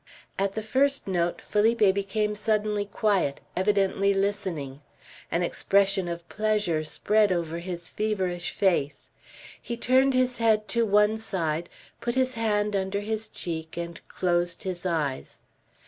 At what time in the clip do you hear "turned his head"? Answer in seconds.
9.77-10.67